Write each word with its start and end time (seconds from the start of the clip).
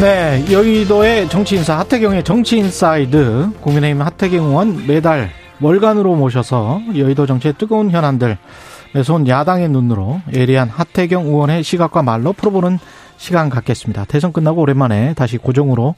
네, 0.00 0.50
여의도의 0.50 1.28
정치인사 1.28 1.78
하태경의 1.80 2.24
정치인사이드 2.24 3.50
국민의힘 3.60 4.00
하태경 4.00 4.46
의원 4.46 4.86
매달 4.86 5.28
월간으로 5.60 6.16
모셔서 6.16 6.80
여의도 6.96 7.26
정치의 7.26 7.52
뜨거운 7.58 7.90
현안들 7.90 8.38
매손 8.94 9.28
야당의 9.28 9.68
눈으로 9.68 10.22
예리한 10.34 10.70
하태경 10.70 11.26
의원의 11.26 11.62
시각과 11.62 12.02
말로 12.02 12.32
풀어보는 12.32 12.78
시간 13.18 13.50
갖겠습니다. 13.50 14.06
대선 14.06 14.32
끝나고 14.32 14.62
오랜만에 14.62 15.12
다시 15.12 15.36
고정으로 15.36 15.94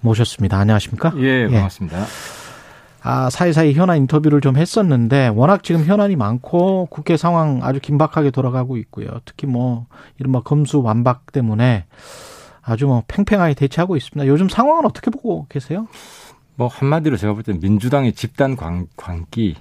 모셨습니다. 0.00 0.58
안녕하십니까? 0.58 1.12
예, 1.18 1.46
반갑습니다. 1.48 2.00
예. 2.00 2.04
아, 3.02 3.28
사이사이 3.28 3.74
현안 3.74 3.98
인터뷰를 3.98 4.40
좀 4.40 4.56
했었는데 4.56 5.28
워낙 5.28 5.62
지금 5.62 5.84
현안이 5.84 6.16
많고 6.16 6.86
국회 6.86 7.18
상황 7.18 7.60
아주 7.62 7.80
긴박하게 7.80 8.30
돌아가고 8.30 8.78
있고요. 8.78 9.08
특히 9.26 9.46
뭐 9.46 9.84
이른바 10.18 10.40
검수 10.40 10.80
완박 10.80 11.32
때문에 11.32 11.84
아주 12.64 12.86
뭐 12.86 13.02
팽팽하게 13.08 13.54
대치하고 13.54 13.96
있습니다. 13.96 14.26
요즘 14.28 14.48
상황은 14.48 14.84
어떻게 14.86 15.10
보고 15.10 15.46
계세요? 15.48 15.88
뭐 16.54 16.68
한마디로 16.68 17.16
제가 17.16 17.32
볼 17.32 17.42
때 17.42 17.52
민주당의 17.54 18.12
집단 18.12 18.56
광, 18.56 18.86
광기. 18.96 19.56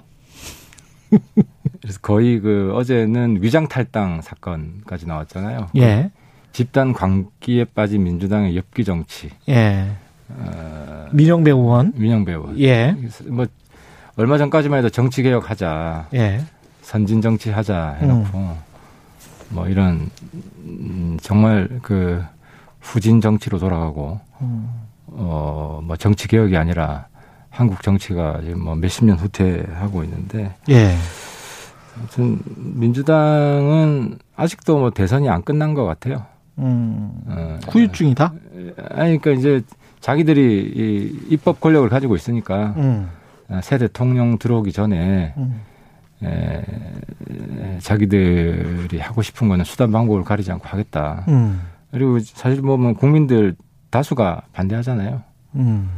그래서 1.82 2.00
거의 2.02 2.40
그 2.40 2.72
어제는 2.76 3.40
위장 3.42 3.68
탈당 3.68 4.22
사건까지 4.22 5.08
나왔잖아요. 5.08 5.70
예. 5.78 6.12
집단 6.54 6.94
광기에 6.94 7.66
빠진 7.66 8.04
민주당의 8.04 8.56
엽기 8.56 8.84
정치. 8.86 9.30
예. 9.50 9.90
어, 10.30 11.08
민영배 11.12 11.52
의원. 11.52 11.92
민영배 11.96 12.32
의원. 12.34 12.60
예. 12.60 12.96
뭐 13.28 13.46
얼마 14.16 14.38
전까지만 14.38 14.80
해도 14.80 14.90
정치 14.90 15.24
개혁하자. 15.24 16.10
예. 16.14 16.42
선진 16.82 17.22
정치 17.22 17.50
하자 17.50 17.98
해놓고 18.02 18.38
음. 18.38 18.54
뭐 19.50 19.68
이런 19.68 20.10
음, 20.64 21.18
정말 21.22 21.68
그 21.82 22.24
후진 22.82 23.22
정치로 23.22 23.60
돌아가고 23.60 24.20
음. 24.42 24.70
어뭐 25.14 25.96
정치 25.98 26.28
개혁이 26.28 26.58
아니라 26.58 27.08
한국 27.50 27.82
정치가 27.84 28.40
지금 28.42 28.64
뭐 28.64 28.76
몇십 28.76 29.06
년 29.06 29.18
후퇴하고 29.18 30.04
있는데 30.04 30.54
예. 30.70 30.96
아무튼 31.98 32.40
민주당은 32.56 34.18
아직도 34.36 34.80
뭐 34.80 34.90
대선이 34.92 35.30
안 35.30 35.44
끝난 35.44 35.74
것 35.74 35.86
같아요. 35.86 36.26
음. 36.58 37.12
어, 37.28 37.60
후유증이다. 37.70 38.34
아니 38.92 39.18
그러니까 39.18 39.32
이제 39.32 39.62
자기들이 40.00 40.74
이 40.76 41.34
입법 41.34 41.60
권력을 41.60 41.88
가지고 41.90 42.16
있으니까 42.16 42.74
음. 42.78 43.10
새 43.62 43.78
대통령 43.78 44.40
들어오기 44.40 44.72
전에 44.72 45.34
음. 45.38 45.62
에, 46.24 46.64
자기들이 47.80 49.00
하고 49.00 49.22
싶은 49.22 49.50
거는 49.50 49.66
수단 49.66 49.92
방법을 49.92 50.24
가리지 50.24 50.52
않고 50.52 50.68
하겠다. 50.68 51.26
음. 51.28 51.62
그리고 51.92 52.20
사실 52.20 52.62
뭐, 52.62 52.78
뭐 52.78 52.94
국민들 52.94 53.56
다수가 53.90 54.44
반대하잖아요. 54.54 55.22
음. 55.56 55.90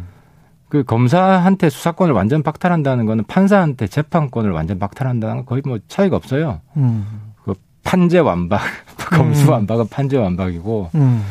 그 0.70 0.84
검사한테 0.84 1.70
수사권을 1.70 2.14
완전 2.16 2.42
박탈한다는 2.42 3.06
거는 3.06 3.26
판사한테 3.26 3.86
재판권을 3.88 4.52
완전 4.52 4.80
박탈한다는 4.80 5.38
건 5.38 5.46
거의 5.46 5.62
뭐 5.66 5.78
차이가 5.88 6.16
없어요. 6.16 6.62
음. 6.78 7.34
그 7.44 7.54
판재 7.84 8.18
완박, 8.18 8.60
검수 9.14 9.46
음. 9.46 9.50
완박은 9.50 9.88
판재 9.90 10.18
완박이고. 10.18 10.90
음. 10.96 11.24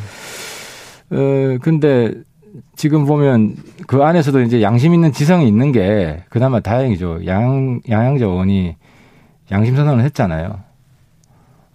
어 1.10 1.58
근데 1.60 2.12
지금 2.76 3.04
보면 3.04 3.56
그 3.88 4.02
안에서도 4.02 4.42
이제 4.42 4.62
양심 4.62 4.94
있는 4.94 5.12
지성이 5.12 5.48
있는 5.48 5.72
게 5.72 6.22
그나마 6.28 6.60
다행이죠. 6.60 7.26
양 7.26 7.80
양양자 7.88 8.24
의원이 8.24 8.76
양심 9.50 9.74
선언을 9.74 10.04
했잖아요. 10.04 10.60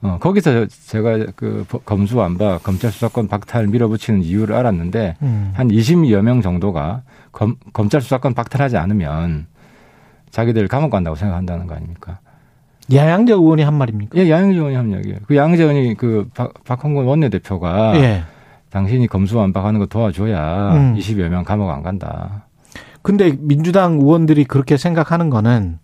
어, 0.01 0.17
거기서 0.19 0.67
제가 0.67 1.25
그 1.35 1.65
검수 1.85 2.17
완박, 2.17 2.61
검찰 2.63 2.91
수사권 2.91 3.27
박탈 3.27 3.67
밀어붙이는 3.67 4.21
이유를 4.21 4.55
알았는데 4.55 5.15
음. 5.21 5.51
한 5.55 5.69
20여 5.69 6.21
명 6.21 6.41
정도가 6.41 7.01
검, 7.31 7.55
검찰 7.73 8.01
수사권 8.01 8.33
박탈하지 8.33 8.77
않으면 8.77 9.47
자기들 10.29 10.67
감옥 10.67 10.91
간다고 10.91 11.15
생각한다는 11.15 11.65
거 11.65 11.75
아닙니까? 11.75 12.19
야양재 12.93 13.33
의원이 13.33 13.63
한 13.63 13.73
말입니까? 13.73 14.17
예, 14.17 14.29
야양재 14.29 14.55
의원이 14.57 14.75
한 14.75 14.93
얘기예요. 14.93 15.17
그 15.27 15.35
야양재 15.35 15.63
의원이 15.63 15.95
그 15.95 16.29
박, 16.33 16.53
박홍근 16.63 17.05
원내대표가 17.05 17.97
예. 17.97 18.23
당신이 18.69 19.07
검수 19.07 19.37
완박하는 19.37 19.79
거 19.79 19.87
도와줘야 19.87 20.73
음. 20.73 20.95
20여 20.95 21.27
명 21.29 21.43
감옥 21.43 21.69
안 21.69 21.81
간다. 21.81 22.45
근데 23.01 23.35
민주당 23.39 23.93
의원들이 23.93 24.45
그렇게 24.45 24.77
생각하는 24.77 25.29
거는 25.29 25.79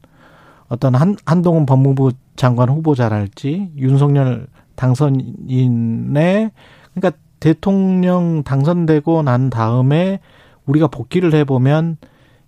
어떤 0.68 0.96
한, 0.96 1.16
한동훈 1.25 1.66
법무부 1.66 2.12
장관 2.35 2.69
후보자랄지 2.69 3.71
윤석열 3.77 4.47
당선인의 4.75 6.51
그러니까 6.94 7.17
대통령 7.39 8.44
당선되고 8.44 9.23
난 9.23 9.49
다음에 9.49 10.19
우리가 10.66 10.88
복귀를 10.88 11.33
해보면 11.33 11.97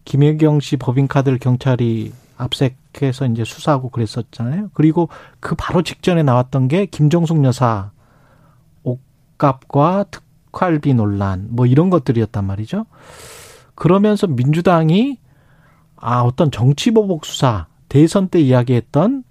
김혜경 0.06 0.60
씨 0.60 0.78
법인카드를 0.78 1.40
경찰이 1.40 2.14
압색해서 2.38 3.28
이제 3.28 3.44
수사하고 3.44 3.90
그랬었잖아요. 3.90 4.70
그리고 4.74 5.10
그 5.40 5.56
바로 5.56 5.82
직전에 5.82 6.24
나왔던 6.24 6.68
게 6.68 6.86
김정숙 6.86 7.44
여사 7.44 7.92
옷값과 8.84 10.06
특활비 10.12 10.94
논란 10.94 11.48
뭐 11.50 11.66
이런 11.66 11.90
것들이었단 11.90 12.46
말이죠. 12.46 12.86
그러면서 13.74 14.28
민주당이 14.28 15.20
아 15.98 16.22
어떤 16.22 16.52
정치보복 16.52 17.26
수사 17.26 17.68
대선 17.90 18.30
때 18.30 18.40
이야기했던 18.40 19.24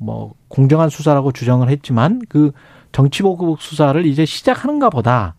뭐 0.00 0.32
공정한 0.48 0.88
수사라고 0.88 1.30
주장을 1.30 1.68
했지만 1.68 2.22
그 2.28 2.52
정치 2.90 3.22
보복 3.22 3.60
수사를 3.60 4.04
이제 4.06 4.24
시작하는가 4.24 4.88
보다. 4.90 5.34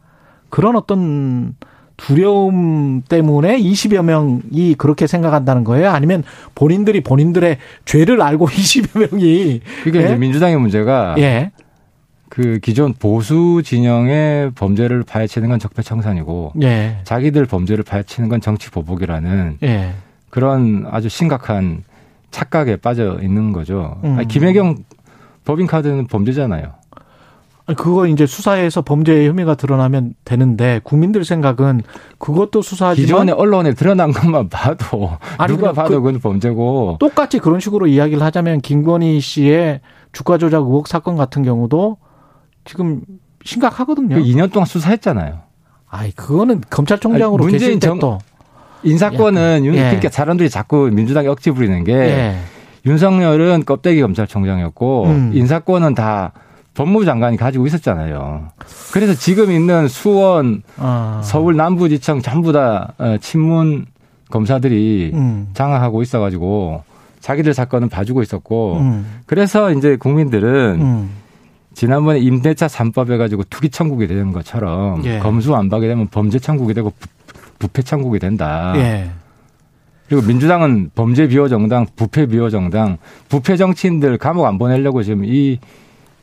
그런 0.50 0.76
어떤 0.76 1.56
두려움 1.98 3.02
때문에 3.02 3.60
20여 3.60 4.04
명이 4.04 4.76
그렇게 4.78 5.08
생각한다는 5.08 5.64
거예요? 5.64 5.90
아니면 5.90 6.24
본인들이 6.56 7.02
본인들의 7.02 7.58
죄를 7.86 8.22
알고 8.22 8.48
20여 8.50 9.10
명이 9.12 9.62
그게 9.84 10.00
예? 10.00 10.06
이제 10.06 10.16
민주당의 10.16 10.58
문제가 10.58 11.16
예. 11.18 11.52
그 12.30 12.60
기존 12.60 12.94
보수 12.94 13.62
진영의 13.64 14.52
범죄를 14.52 15.04
파헤치는 15.04 15.50
건 15.50 15.60
적폐청산이고 15.60 16.54
예. 16.62 17.00
자기들 17.04 17.46
범죄를 17.46 17.84
파헤치는 17.84 18.30
건 18.30 18.42
정치 18.42 18.70
보복이라는 18.72 19.58
예. 19.64 19.94
그런 20.30 20.88
아주 20.90 21.10
심각한 21.10 21.84
착각에 22.32 22.78
빠져 22.78 23.20
있는 23.22 23.52
거죠. 23.52 24.00
음. 24.04 24.18
아니, 24.18 24.28
김혜경 24.28 24.78
법인카드는 25.46 26.08
범죄잖아요. 26.08 26.82
그거 27.78 28.08
이제 28.08 28.26
수사에서 28.26 28.82
범죄 28.82 29.28
혐의가 29.28 29.56
드러나면 29.56 30.14
되는데 30.26 30.82
국민들 30.84 31.24
생각은 31.24 31.82
그것도 32.18 32.62
수사하지만 32.62 33.06
기존에 33.06 33.32
언론에 33.32 33.74
드러난 33.74 34.12
것만 34.12 34.50
봐도 34.50 35.12
아니, 35.38 35.56
누가 35.56 35.72
봐도 35.72 35.90
그, 35.90 36.02
그건 36.02 36.20
범죄고 36.20 36.98
똑같이 37.00 37.40
그런 37.40 37.60
식으로 37.60 37.88
이야기를 37.88 38.22
하자면 38.22 38.62
김건희 38.62 39.20
씨의 39.20 39.82
주가 40.12 40.38
조작 40.38 40.64
의혹 40.64 40.88
사건 40.88 41.16
같은 41.16 41.44
경우도 41.44 41.98
지금 42.66 43.02
심각하거든요. 43.46 44.16
그 44.16 44.22
2년 44.22 44.52
동안 44.52 44.66
수사했잖아요. 44.66 45.40
아이 45.88 46.12
그거는 46.12 46.62
검찰총장으로 46.70 47.44
문재인 47.44 47.80
정, 47.80 48.00
또 48.00 48.18
인사권은 48.84 49.66
윤, 49.66 49.76
예. 49.76 49.80
그러니까 49.82 50.10
사람들이 50.10 50.50
자꾸 50.50 50.90
민주당이 50.92 51.28
억지 51.28 51.52
부리는 51.52 51.84
게 51.84 51.94
예. 51.94 52.36
윤석열은 52.86 53.66
껍데기 53.66 54.02
검찰총장이었고 54.02 55.06
음. 55.06 55.32
인사권은 55.34 55.96
다 55.96 56.32
법무부 56.74 57.06
장관이 57.06 57.38
가지고 57.38 57.68
있었잖아요. 57.68 58.48
그래서 58.94 59.14
지금 59.14 59.52
있는 59.52 59.88
수원, 59.88 60.64
아. 60.78 61.22
서울 61.24 61.58
남부지청 61.58 62.22
전부 62.22 62.54
다 62.54 62.94
어, 62.98 63.18
친문 63.20 63.86
검사들이 64.30 65.12
음. 65.14 65.50
장악하고 65.54 66.02
있어가지고 66.02 66.84
자기들 67.20 67.54
사건은 67.54 67.90
봐주고 67.90 68.22
있었고 68.24 68.78
음. 68.80 69.22
그래서 69.26 69.72
이제 69.72 69.96
국민들은 69.98 70.82
음. 70.82 71.10
지난번에 71.74 72.20
임대차 72.20 72.68
3법 72.68 73.12
해가지고 73.12 73.44
투기 73.50 73.70
천국이 73.70 74.08
되는 74.08 74.32
것처럼 74.32 75.04
예. 75.06 75.20
검수 75.20 75.56
안박이 75.56 75.88
되면 75.88 76.08
범죄 76.08 76.40
천국이 76.40 76.74
되고 76.74 76.92
부패 77.62 77.84
천국이 77.84 78.18
된다. 78.18 78.74
예. 78.76 79.12
그리고 80.10 80.26
민주당은 80.28 80.90
범죄 80.96 81.28
비호 81.28 81.48
정당, 81.48 81.86
부패 81.96 82.26
비호 82.26 82.50
정당, 82.50 82.98
부패 83.30 83.56
정치인들 83.56 84.18
감옥 84.18 84.46
안 84.46 84.58
보내려고 84.58 85.04
지금 85.04 85.24
이, 85.24 85.60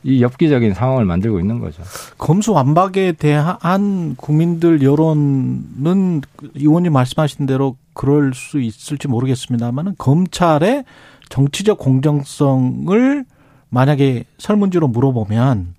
이 0.03 0.21
엽기적인 0.21 0.73
상황을 0.73 1.05
만들고 1.05 1.39
있는 1.39 1.59
거죠. 1.59 1.81
검수 2.17 2.51
완박에 2.51 3.13
대한 3.13 4.15
국민들 4.17 4.83
여론은 4.83 6.21
의원님 6.55 6.91
말씀하신 6.93 7.45
대로 7.45 7.77
그럴 7.93 8.33
수 8.35 8.59
있을지 8.59 9.07
모르겠습니다만은 9.07 9.95
검찰의 9.97 10.83
정치적 11.29 11.79
공정성을 11.79 13.25
만약에 13.69 14.25
설문지로 14.39 14.89
물어보면 14.89 15.73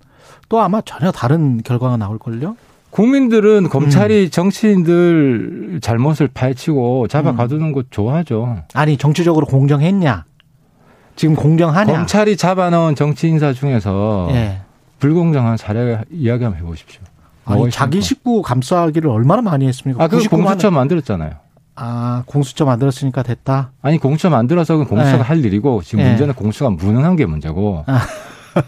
또 0.49 0.61
아마 0.61 0.81
전혀 0.81 1.13
다른 1.13 1.63
결과가 1.63 1.97
나올걸요? 1.99 2.57
국민들은 2.91 3.69
검찰이 3.69 4.25
음. 4.25 4.31
정치인들 4.31 5.81
잘못을 5.83 6.29
파헤치고 6.33 7.09
잡아 7.09 7.33
가두는 7.33 7.73
거 7.73 7.85
좋아하죠. 7.91 8.63
아니, 8.75 8.97
정치적으로 8.97 9.47
공정했냐? 9.47 10.25
지금 11.17 11.35
공정하냐? 11.35 11.93
검찰이 11.93 12.37
잡아놓은 12.37 12.95
정치 12.95 13.29
인사 13.29 13.53
중에서 13.53 14.29
예. 14.33 14.61
불공정한 14.99 15.57
사례 15.57 16.01
이야기 16.11 16.45
한번 16.45 16.61
해보십시오. 16.63 17.03
아니, 17.45 17.57
뭐가 17.59 17.71
자기? 17.71 18.01
식구 18.01 18.43
감싸기를 18.43 19.09
얼마나 19.09 19.43
많이 19.43 19.67
했습니까? 19.67 20.03
아, 20.03 20.09
그 20.09 20.19
99만 20.19 20.31
공수처 20.31 20.71
만들었잖아요. 20.71 21.33
아, 21.77 22.23
공수처 22.27 22.65
만들었으니까 22.65 23.23
됐다. 23.23 23.73
아니 23.81 23.99
공수처 23.99 24.29
만들어서 24.29 24.77
그 24.77 24.85
공수처가 24.85 25.19
네. 25.19 25.23
할 25.23 25.45
일이고 25.45 25.83
지금 25.83 26.05
네. 26.05 26.11
문제는 26.11 26.35
공수처가 26.35 26.71
무능한 26.73 27.17
게 27.17 27.25
문제고 27.27 27.85
아. 27.87 28.01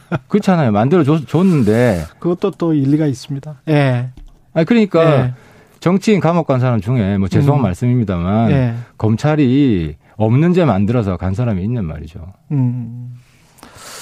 그렇잖아요. 0.29 0.73
만들어 0.73 1.05
줬, 1.05 1.27
줬는데 1.27 2.05
그것도 2.19 2.53
또 2.53 2.75
일리가 2.75 3.07
있습니다. 3.07 3.63
예. 3.69 4.11
아니 4.55 4.67
그러니까 4.67 5.25
예. 5.25 5.35
정치인 5.81 6.21
감옥 6.21 6.47
간 6.47 6.61
사람 6.61 6.81
중에 6.81 7.19
뭐 7.19 7.29
죄송한 7.29 7.61
음. 7.61 7.63
말씀입니다만 7.63 8.51
예. 8.51 8.75
검찰이 8.99 9.97
없는 10.17 10.53
죄 10.53 10.65
만들어서 10.65 11.17
간 11.17 11.35
사람이 11.35 11.63
있는 11.63 11.85
말이죠. 11.85 12.21
음. 12.53 13.15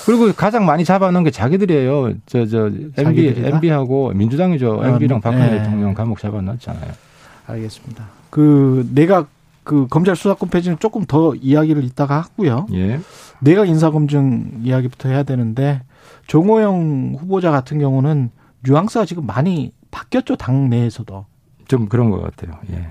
그리고 0.04 0.32
가장 0.32 0.66
많이 0.66 0.84
잡아놓은 0.84 1.24
게 1.24 1.30
자기들이에요. 1.30 2.14
저, 2.26 2.46
저, 2.46 2.70
MB? 2.96 3.42
MB하고 3.44 4.10
민주당이죠. 4.10 4.82
MB랑 4.84 5.20
박근혜 5.20 5.46
예. 5.46 5.58
대통령 5.58 5.94
감옥 5.94 6.18
잡아놨잖아요. 6.18 6.90
알겠습니다. 7.46 8.04
그 8.30 8.88
내가 8.92 9.26
그 9.70 9.86
검찰 9.86 10.16
수사권 10.16 10.48
폐지는 10.48 10.80
조금 10.80 11.04
더 11.04 11.32
이야기를 11.36 11.84
이따가 11.84 12.18
하고요. 12.22 12.66
예. 12.72 12.98
내각 13.38 13.68
인사검증 13.68 14.62
이야기부터 14.64 15.08
해야 15.08 15.22
되는데 15.22 15.82
정호영 16.26 17.18
후보자 17.20 17.52
같은 17.52 17.78
경우는 17.78 18.30
뉘앙스가 18.64 19.04
지금 19.04 19.26
많이 19.26 19.72
바뀌었죠 19.92 20.34
당 20.34 20.70
내에서도. 20.70 21.24
좀 21.68 21.86
그런 21.86 22.10
것 22.10 22.20
같아요. 22.20 22.58
예. 22.72 22.88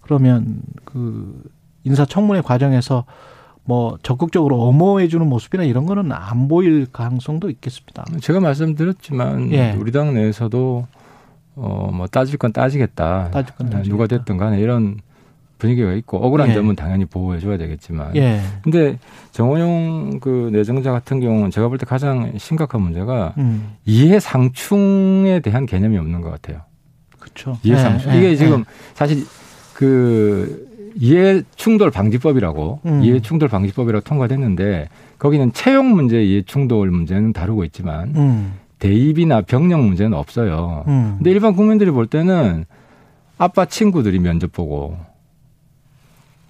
그러면 0.00 0.62
그 0.86 1.42
인사청문회 1.84 2.40
과정에서 2.40 3.04
뭐 3.64 3.98
적극적으로 4.02 4.62
엄호해주는 4.62 5.26
모습이나 5.26 5.64
이런 5.64 5.84
거는 5.84 6.12
안 6.12 6.48
보일 6.48 6.86
가능성도 6.90 7.50
있겠습니다. 7.50 8.06
제가 8.22 8.40
말씀드렸지만 8.40 9.52
예. 9.52 9.76
우리 9.78 9.92
당 9.92 10.14
내에서도 10.14 10.86
어, 11.56 11.90
뭐 11.92 12.06
따질 12.06 12.38
건 12.38 12.54
따지겠다. 12.54 13.30
따질 13.32 13.54
건 13.56 13.68
따지겠다. 13.68 13.90
누가 13.90 14.06
됐든 14.06 14.38
간에 14.38 14.58
이런 14.60 15.04
분위기가 15.58 15.92
있고 15.94 16.18
억울한 16.18 16.50
예. 16.50 16.54
점은 16.54 16.76
당연히 16.76 17.04
보호해 17.06 17.38
줘야 17.40 17.56
되겠지만. 17.56 18.14
예. 18.16 18.40
근데 18.62 18.98
정호영 19.32 20.20
그 20.20 20.50
내정자 20.52 20.92
같은 20.92 21.20
경우는 21.20 21.50
제가 21.50 21.68
볼 21.68 21.78
때 21.78 21.86
가장 21.86 22.32
심각한 22.38 22.82
문제가 22.82 23.34
음. 23.38 23.74
이해 23.84 24.20
상충에 24.20 25.40
대한 25.40 25.66
개념이 25.66 25.96
없는 25.98 26.20
것 26.20 26.30
같아요. 26.30 26.60
그렇죠. 27.18 27.58
이해 27.62 27.76
상충. 27.76 28.12
예, 28.12 28.16
이게 28.18 28.30
예, 28.30 28.36
지금 28.36 28.64
사실 28.94 29.24
그 29.74 30.66
이해 30.98 31.42
충돌 31.56 31.90
방지법이라고 31.90 32.80
음. 32.86 33.02
이해 33.02 33.20
충돌 33.20 33.48
방지법이라고 33.48 34.02
통과됐는데 34.04 34.88
거기는 35.18 35.52
채용 35.52 35.90
문제 35.94 36.22
이해 36.22 36.42
충돌 36.42 36.90
문제는 36.90 37.32
다루고 37.32 37.64
있지만 37.64 38.12
음. 38.16 38.52
대입이나 38.78 39.42
병력 39.42 39.80
문제는 39.80 40.14
없어요. 40.14 40.84
음. 40.88 41.14
근데 41.18 41.30
일반 41.30 41.54
국민들이 41.54 41.90
볼 41.90 42.06
때는 42.06 42.64
아빠 43.38 43.64
친구들이 43.66 44.18
면접 44.18 44.52
보고 44.52 44.96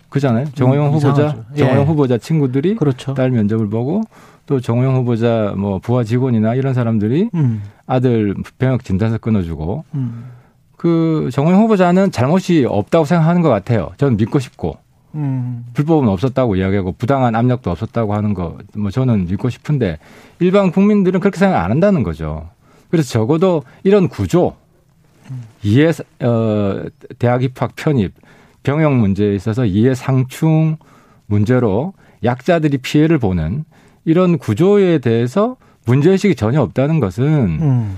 그잖아요. 0.08 0.46
정호영 0.54 0.86
음, 0.86 0.90
후보자, 0.92 1.08
이상하죠. 1.12 1.44
예. 1.54 1.56
정호영 1.58 1.86
후보자 1.86 2.18
친구들이 2.18 2.76
그렇죠. 2.76 3.14
딸 3.14 3.30
면접을 3.30 3.68
보고 3.68 4.02
또 4.46 4.60
정호영 4.60 4.96
후보자 4.96 5.54
뭐 5.56 5.78
부하 5.78 6.04
직원이나 6.04 6.54
이런 6.54 6.74
사람들이 6.74 7.30
음. 7.34 7.62
아들 7.86 8.34
병역 8.58 8.84
진단서 8.84 9.18
끊어주고 9.18 9.84
음. 9.94 10.30
그 10.76 11.28
정호영 11.32 11.62
후보자는 11.62 12.10
잘못이 12.12 12.66
없다고 12.68 13.04
생각하는 13.04 13.42
것 13.42 13.48
같아요. 13.48 13.90
저는 13.96 14.16
믿고 14.16 14.38
싶고 14.38 14.76
음. 15.14 15.64
불법은 15.74 16.08
없었다고 16.08 16.56
이야기하고 16.56 16.92
부당한 16.92 17.34
압력도 17.34 17.70
없었다고 17.70 18.14
하는 18.14 18.34
거 18.34 18.58
뭐 18.76 18.90
저는 18.90 19.26
믿고 19.26 19.48
싶은데 19.50 19.98
일반 20.38 20.70
국민들은 20.70 21.20
그렇게 21.20 21.38
생각 21.38 21.64
안 21.64 21.70
한다는 21.70 22.02
거죠. 22.02 22.48
그래서 22.90 23.08
적어도 23.10 23.62
이런 23.82 24.08
구조 24.08 24.54
이해 25.62 25.90
어 26.20 26.84
대학 27.18 27.42
입학 27.42 27.74
편입 27.74 28.12
병역 28.66 28.96
문제에 28.96 29.32
있어서 29.36 29.64
이해 29.64 29.94
상충 29.94 30.76
문제로 31.26 31.92
약자들이 32.24 32.78
피해를 32.78 33.18
보는 33.18 33.64
이런 34.04 34.38
구조에 34.38 34.98
대해서 34.98 35.56
문제의식이 35.86 36.34
전혀 36.34 36.60
없다는 36.62 36.98
것은 36.98 37.24
음. 37.60 37.96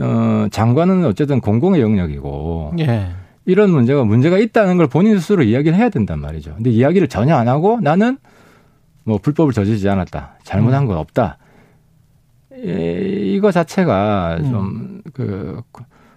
어 0.00 0.48
장관은 0.50 1.04
어쨌든 1.04 1.40
공공의 1.40 1.80
영역이고 1.80 2.72
예. 2.80 3.10
이런 3.44 3.70
문제가 3.70 4.02
문제가 4.02 4.38
있다는 4.38 4.78
걸 4.78 4.88
본인 4.88 5.16
스스로 5.20 5.44
이야기를 5.44 5.78
해야 5.78 5.90
된단 5.90 6.18
말이죠. 6.18 6.54
근데 6.56 6.70
이야기를 6.70 7.06
전혀 7.06 7.36
안 7.36 7.46
하고 7.46 7.78
나는 7.80 8.18
뭐 9.04 9.18
불법을 9.18 9.52
저지르지 9.52 9.88
않았다. 9.88 10.38
잘못한 10.42 10.86
건 10.86 10.96
없다. 10.98 11.38
이- 12.64 13.34
이거 13.36 13.52
자체가 13.52 14.38
음. 14.40 15.02
좀그 15.04 15.62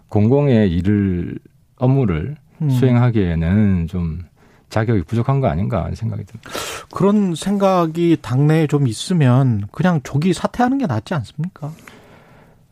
공공의 0.10 0.72
일을 0.72 1.38
업무를 1.76 2.38
음. 2.62 2.70
수행하기에는 2.70 3.88
좀 3.88 4.24
자격이 4.70 5.04
부족한 5.04 5.40
거 5.40 5.48
아닌가 5.48 5.84
하는 5.84 5.96
생각이 5.96 6.24
듭니다. 6.26 6.50
그런 6.94 7.36
생각이 7.36 8.18
당내에 8.22 8.68
좀 8.68 8.88
있으면 8.88 9.64
그냥 9.72 10.02
조기 10.04 10.34
사퇴하는 10.34 10.78
게 10.78 10.88
낫지 10.88 11.14
않습니까? 11.14 11.72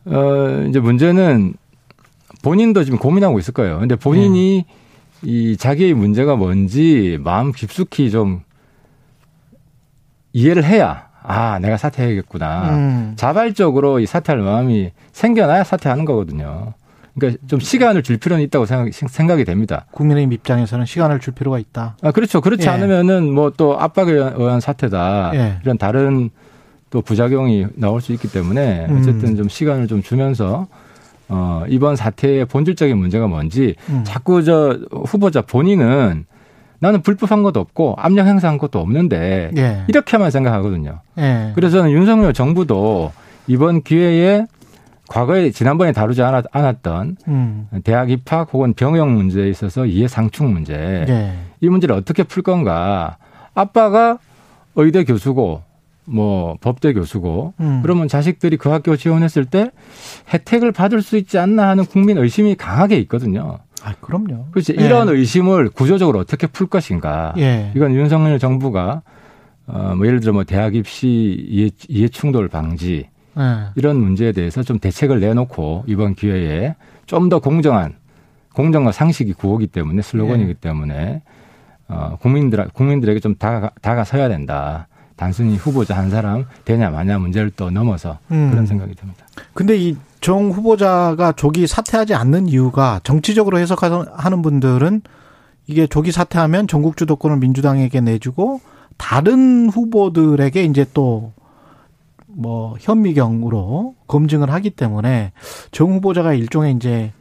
어, 0.06 0.66
이제 0.68 0.78
문제는 0.78 1.54
본인도 2.42 2.84
지금 2.84 2.98
고민하고 2.98 3.38
있을 3.38 3.54
거예요. 3.54 3.78
근데 3.78 3.96
본인이 3.96 4.64
네. 4.66 4.74
이 5.22 5.56
자기의 5.56 5.94
문제가 5.94 6.36
뭔지 6.36 7.18
마음 7.22 7.52
깊숙이 7.52 8.10
좀 8.10 8.42
이해를 10.32 10.64
해야 10.64 11.08
아, 11.22 11.58
내가 11.58 11.76
사퇴해야겠구나. 11.76 12.70
음. 12.70 13.12
자발적으로 13.16 13.98
이 13.98 14.06
사퇴할 14.06 14.40
마음이 14.42 14.92
생겨나야 15.12 15.64
사퇴하는 15.64 16.04
거거든요. 16.04 16.74
그러니까 17.18 17.42
좀 17.48 17.58
시간을 17.60 18.02
줄 18.02 18.18
필요는 18.18 18.44
있다고 18.44 18.66
생각, 18.66 18.92
생각이 18.92 19.44
됩니다. 19.44 19.86
국민의힘 19.92 20.32
입장에서는 20.32 20.84
시간을 20.86 21.18
줄 21.20 21.32
필요가 21.34 21.58
있다. 21.58 21.96
아, 22.02 22.10
그렇죠. 22.12 22.40
그렇지 22.40 22.66
예. 22.66 22.70
않으면은 22.70 23.32
뭐 23.32 23.50
또 23.56 23.78
압박에 23.78 24.12
의한 24.12 24.60
사태다. 24.60 25.30
예. 25.34 25.58
이런 25.62 25.78
다른 25.78 26.30
또 26.90 27.00
부작용이 27.00 27.66
나올 27.74 28.00
수 28.00 28.12
있기 28.12 28.30
때문에 28.30 28.86
음. 28.90 28.98
어쨌든 29.00 29.36
좀 29.36 29.48
시간을 29.48 29.86
좀 29.86 30.02
주면서 30.02 30.66
어, 31.28 31.64
이번 31.68 31.96
사태의 31.96 32.44
본질적인 32.46 32.96
문제가 32.96 33.26
뭔지 33.26 33.74
음. 33.88 34.02
자꾸 34.04 34.44
저 34.44 34.78
후보자 34.90 35.40
본인은 35.42 36.26
나는 36.78 37.00
불법한 37.02 37.42
것도 37.42 37.58
없고 37.60 37.94
압력 37.98 38.26
행사한 38.26 38.58
것도 38.58 38.78
없는데 38.78 39.50
예. 39.56 39.84
이렇게만 39.88 40.30
생각하거든요. 40.30 41.00
예. 41.18 41.52
그래서 41.54 41.78
저는 41.78 41.90
윤석열 41.92 42.32
정부도 42.34 43.12
이번 43.46 43.82
기회에 43.82 44.46
과거에 45.08 45.50
지난번에 45.50 45.92
다루지 45.92 46.22
않았, 46.22 46.44
않았던 46.50 47.16
음. 47.28 47.68
대학 47.84 48.10
입학 48.10 48.52
혹은 48.52 48.74
병역 48.74 49.08
문제에 49.10 49.48
있어서 49.48 49.86
이해 49.86 50.08
상충 50.08 50.52
문제 50.52 50.74
예. 51.08 51.32
이 51.60 51.68
문제를 51.68 51.94
어떻게 51.94 52.22
풀 52.22 52.42
건가 52.42 53.16
아빠가 53.54 54.18
의대 54.74 55.04
교수고 55.04 55.62
뭐 56.04 56.56
법대 56.60 56.92
교수고 56.92 57.54
음. 57.60 57.80
그러면 57.82 58.08
자식들이 58.08 58.56
그 58.56 58.68
학교 58.68 58.96
지원했을 58.96 59.44
때 59.44 59.70
혜택을 60.32 60.72
받을 60.72 61.02
수 61.02 61.16
있지 61.16 61.38
않나 61.38 61.68
하는 61.68 61.84
국민 61.84 62.18
의심이 62.18 62.54
강하게 62.54 62.96
있거든요. 63.00 63.58
아, 63.82 63.94
그럼요. 64.00 64.46
그렇지 64.50 64.74
예. 64.78 64.84
이런 64.84 65.08
의심을 65.08 65.70
구조적으로 65.70 66.18
어떻게 66.18 66.46
풀 66.46 66.66
것인가 66.66 67.34
예. 67.38 67.72
이건 67.74 67.94
윤석열 67.94 68.38
정부가 68.38 69.02
어 69.68 69.94
뭐 69.96 70.06
예를 70.06 70.20
들어 70.20 70.32
뭐 70.32 70.44
대학 70.44 70.76
입시 70.76 71.44
이해, 71.48 71.70
이해 71.88 72.08
충돌 72.08 72.48
방지 72.48 73.08
예. 73.38 73.66
이런 73.74 73.96
문제에 73.96 74.32
대해서 74.32 74.62
좀 74.62 74.78
대책을 74.78 75.20
내놓고 75.20 75.84
이번 75.86 76.14
기회에 76.14 76.74
좀 77.06 77.28
더 77.28 77.38
공정한 77.38 77.94
공정과 78.54 78.92
상식이 78.92 79.34
구호기 79.34 79.66
때문에 79.68 80.02
슬로건이기 80.02 80.50
예. 80.50 80.54
때문에 80.54 81.22
어 81.88 82.16
국민들 82.20 82.68
국민들에게 82.72 83.20
좀 83.20 83.34
다가 83.36 83.70
다가서야 83.82 84.28
된다. 84.28 84.88
단순히 85.16 85.56
후보자 85.56 85.96
한 85.96 86.10
사람 86.10 86.44
되냐 86.66 86.90
마냐 86.90 87.18
문제를 87.18 87.50
또 87.56 87.70
넘어서 87.70 88.18
음. 88.30 88.50
그런 88.50 88.66
생각이 88.66 88.94
듭니다. 88.94 89.24
근데 89.54 89.76
이 89.76 89.96
정 90.26 90.50
후보자가 90.50 91.32
조기 91.32 91.68
사퇴하지 91.68 92.14
않는 92.14 92.48
이유가 92.48 93.00
정치적으로 93.04 93.58
해석하는 93.60 94.42
분들은 94.42 95.02
이게 95.68 95.86
조기 95.86 96.10
사퇴하면 96.10 96.66
전국 96.66 96.96
주도권을 96.96 97.36
민주당에게 97.36 98.00
내주고 98.00 98.60
다른 98.96 99.68
후보들에게 99.68 100.64
이제 100.64 100.84
또 100.94 101.32
뭐 102.36 102.76
현미경으로 102.80 103.94
검증을 104.06 104.50
하기 104.52 104.70
때문에 104.70 105.32
정 105.72 105.92
후보자가 105.94 106.34
일종의 106.34 106.74
이제 106.74 107.12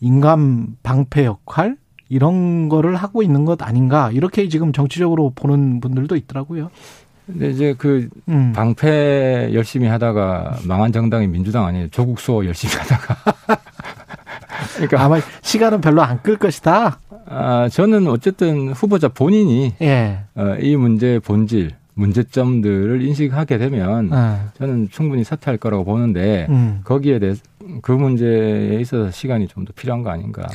인간 0.00 0.76
방패 0.82 1.24
역할 1.24 1.76
이런 2.08 2.68
거를 2.68 2.96
하고 2.96 3.22
있는 3.22 3.44
것 3.46 3.62
아닌가 3.62 4.10
이렇게 4.12 4.48
지금 4.48 4.72
정치적으로 4.72 5.32
보는 5.34 5.80
분들도 5.80 6.14
있더라고요. 6.16 6.70
근데 7.26 7.50
이제 7.50 7.74
그 7.78 8.08
음. 8.28 8.52
방패 8.54 9.50
열심히 9.54 9.86
하다가 9.88 10.58
망한 10.64 10.92
정당이 10.92 11.28
민주당 11.28 11.64
아니에요. 11.64 11.88
조국 11.88 12.20
수호 12.20 12.44
열심히 12.44 12.74
하다가. 12.74 13.16
그러니까 14.74 15.04
아마 15.04 15.18
시간은 15.40 15.80
별로 15.80 16.02
안 16.02 16.20
끌 16.22 16.36
것이다. 16.36 17.00
아, 17.26 17.68
저는 17.70 18.08
어쨌든 18.08 18.72
후보자 18.72 19.08
본인이 19.08 19.72
예. 19.80 20.18
어, 20.34 20.56
이 20.60 20.76
문제의 20.76 21.20
본질, 21.20 21.70
문제점들을 21.94 23.02
인식하게 23.02 23.58
되면 23.58 24.12
어. 24.12 24.38
저는 24.56 24.88
충분히 24.90 25.24
사퇴할 25.24 25.58
거라고 25.58 25.84
보는데 25.84 26.46
음. 26.48 26.80
거기에 26.84 27.18
대해 27.18 27.34
그 27.82 27.92
문제에 27.92 28.80
있어서 28.80 29.10
시간이 29.10 29.48
좀 29.48 29.64
더 29.64 29.72
필요한 29.74 30.02
거 30.02 30.10
아닌가. 30.10 30.46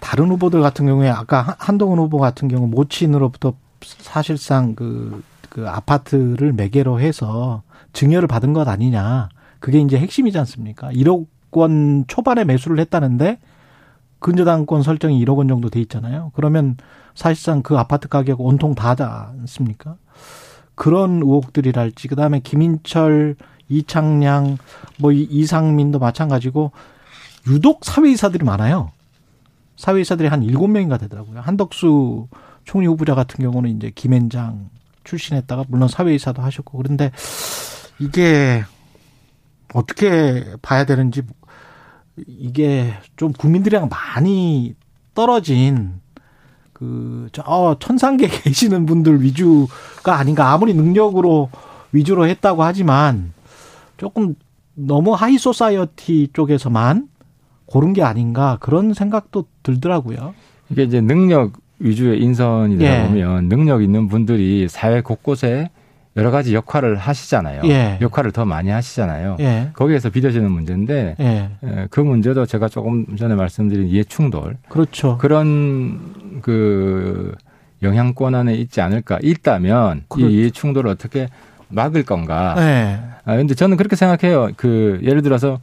다른 0.00 0.28
후보들 0.28 0.60
같은 0.60 0.86
경우에 0.86 1.08
아까 1.08 1.42
한- 1.42 1.54
한동훈 1.58 1.98
후보 1.98 2.18
같은 2.18 2.46
경우 2.48 2.66
모친으로부터 2.68 3.54
사실상 3.82 4.74
그, 4.74 5.22
그 5.48 5.68
아파트를 5.68 6.52
매개로 6.52 7.00
해서 7.00 7.62
증여를 7.92 8.28
받은 8.28 8.52
것 8.52 8.68
아니냐. 8.68 9.28
그게 9.58 9.80
이제 9.80 9.98
핵심이지 9.98 10.38
않습니까? 10.38 10.90
1억 10.92 11.26
원 11.52 12.04
초반에 12.06 12.44
매수를 12.44 12.78
했다는데 12.80 13.38
근저당권 14.18 14.82
설정이 14.82 15.24
1억 15.24 15.38
원 15.38 15.48
정도 15.48 15.70
돼 15.70 15.80
있잖아요. 15.80 16.30
그러면 16.34 16.76
사실상 17.14 17.62
그 17.62 17.76
아파트 17.78 18.08
가격 18.08 18.40
온통 18.42 18.74
다지 18.74 19.02
않습니까? 19.02 19.96
그런 20.76 21.16
의혹들이랄지 21.22 22.06
그다음에 22.06 22.38
김인철, 22.40 23.34
이창량, 23.68 24.58
뭐 25.00 25.10
이- 25.10 25.26
이상민도 25.28 25.98
마찬가지고 25.98 26.70
유독 27.48 27.84
사회이사들이 27.84 28.44
많아요. 28.44 28.92
사회이사들이 29.76 30.28
한 30.28 30.42
일곱 30.42 30.68
명인가 30.68 30.98
되더라고요. 30.98 31.40
한덕수 31.40 32.28
총리 32.64 32.86
후보자 32.86 33.14
같은 33.14 33.42
경우는 33.44 33.76
이제 33.76 33.90
김앤장 33.94 34.70
출신했다가 35.04 35.64
물론 35.68 35.88
사회이사도 35.88 36.42
하셨고 36.42 36.78
그런데 36.78 37.10
이게 37.98 38.62
어떻게 39.74 40.44
봐야 40.62 40.84
되는지 40.84 41.22
이게 42.26 42.92
좀 43.16 43.32
국민들이랑 43.32 43.88
많이 43.88 44.74
떨어진 45.14 46.00
그, 46.76 47.28
저, 47.32 47.76
천상계 47.80 48.28
계시는 48.44 48.84
분들 48.84 49.22
위주가 49.22 50.18
아닌가. 50.18 50.52
아무리 50.52 50.74
능력으로 50.74 51.48
위주로 51.90 52.26
했다고 52.26 52.62
하지만 52.62 53.32
조금 53.96 54.34
너무 54.74 55.14
high 55.14 55.38
society 55.38 56.28
쪽에서만 56.34 57.08
고른 57.64 57.94
게 57.94 58.02
아닌가 58.02 58.58
그런 58.60 58.92
생각도 58.92 59.46
들더라고요. 59.62 60.34
이게 60.68 60.82
이제 60.82 61.00
능력 61.00 61.52
위주의 61.78 62.20
인선이다 62.20 62.84
예. 62.84 63.06
보면 63.06 63.48
능력 63.48 63.82
있는 63.82 64.08
분들이 64.08 64.68
사회 64.68 65.00
곳곳에 65.00 65.70
여러 66.16 66.30
가지 66.30 66.54
역할을 66.54 66.96
하시잖아요. 66.96 67.62
예. 67.64 67.98
역할을 68.00 68.32
더 68.32 68.44
많이 68.44 68.70
하시잖아요. 68.70 69.36
예. 69.40 69.70
거기에서 69.74 70.08
빚어지는 70.08 70.50
문제인데 70.50 71.16
예. 71.20 71.50
에, 71.62 71.86
그 71.90 72.00
문제도 72.00 72.44
제가 72.46 72.68
조금 72.68 73.16
전에 73.16 73.34
말씀드린 73.34 73.86
이해 73.88 74.02
충돌 74.04 74.56
그렇죠. 74.68 75.18
그런 75.18 76.00
그 76.46 77.32
영향권 77.82 78.36
안에 78.36 78.54
있지 78.54 78.80
않을까 78.80 79.18
있다면 79.20 80.04
그렇- 80.08 80.28
이 80.28 80.52
충돌을 80.52 80.88
어떻게 80.88 81.28
막을 81.68 82.04
건가. 82.04 82.54
예. 82.58 83.00
아 83.24 83.34
근데 83.36 83.54
저는 83.54 83.76
그렇게 83.76 83.96
생각해요. 83.96 84.50
그 84.56 85.00
예를 85.02 85.22
들어서 85.22 85.58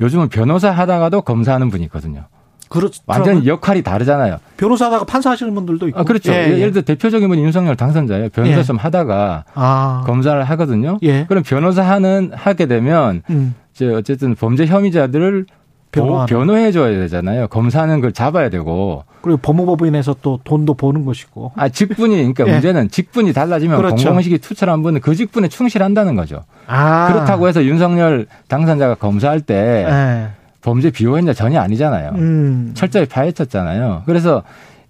요즘은 0.00 0.28
변호사 0.28 0.70
하다가도 0.70 1.22
검사하는 1.22 1.70
분이 1.70 1.82
있거든요. 1.86 2.26
그렇죠. 2.68 3.02
완전 3.06 3.44
역할이 3.44 3.82
다르잖아요. 3.82 4.38
변호사다가 4.56 5.04
판사하시는 5.04 5.52
분들도 5.54 5.88
있고. 5.88 5.98
아, 5.98 6.04
그렇죠. 6.04 6.32
예, 6.32 6.52
예. 6.52 6.58
예를 6.60 6.70
들어 6.72 6.82
대표적인 6.84 7.28
분이 7.28 7.42
윤석열 7.42 7.74
당선자예요. 7.74 8.28
변호사 8.28 8.58
예. 8.60 8.62
좀 8.62 8.76
하다가 8.76 9.44
아. 9.54 10.04
검사를 10.06 10.42
하거든요. 10.44 10.98
예. 11.02 11.26
그럼 11.26 11.42
변호사 11.42 11.82
하는 11.82 12.30
하게 12.32 12.66
되면 12.66 13.22
음. 13.28 13.54
이제 13.74 13.86
어쨌든 13.92 14.36
범죄 14.36 14.66
혐의자들을 14.66 15.46
변호하는. 15.92 16.26
변호해 16.26 16.72
줘야 16.72 16.98
되잖아요. 16.98 17.46
검사는 17.48 17.94
그걸 17.96 18.12
잡아야 18.12 18.48
되고. 18.48 19.04
그리고 19.20 19.38
법무법인에서 19.38 20.16
또 20.22 20.40
돈도 20.42 20.74
버는 20.74 21.04
것이고. 21.04 21.52
아, 21.54 21.68
직분이 21.68 22.16
그러니까 22.16 22.46
예. 22.48 22.52
문제는 22.52 22.88
직분이 22.88 23.32
달라지면 23.32 23.76
그렇죠. 23.76 23.96
공공의식이 23.96 24.38
투철한 24.38 24.82
분은 24.82 25.00
그 25.00 25.14
직분에 25.14 25.48
충실한다는 25.48 26.16
거죠. 26.16 26.42
아. 26.66 27.12
그렇다고 27.12 27.46
해서 27.46 27.62
윤석열 27.64 28.26
당선자가 28.48 28.96
검사할 28.96 29.42
때 29.42 29.86
예. 29.88 30.28
범죄 30.62 30.90
비호했냐 30.90 31.34
전혀 31.34 31.60
아니잖아요. 31.60 32.12
음. 32.16 32.72
철저히 32.74 33.06
파헤쳤잖아요. 33.06 34.02
그래서 34.06 34.42